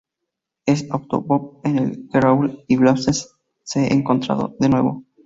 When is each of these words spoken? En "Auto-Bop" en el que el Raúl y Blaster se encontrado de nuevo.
En 0.65 0.91
"Auto-Bop" 0.93 1.63
en 1.63 1.77
el 1.77 1.91
que 2.09 2.17
el 2.17 2.23
Raúl 2.23 2.63
y 2.67 2.75
Blaster 2.75 3.13
se 3.63 3.93
encontrado 3.93 4.55
de 4.59 4.67
nuevo. 4.67 5.03